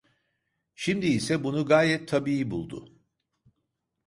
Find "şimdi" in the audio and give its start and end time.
0.75-1.05